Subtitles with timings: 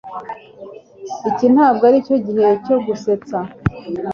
[1.29, 3.37] Iki ntabwo aricyo gihe cyo gusetsa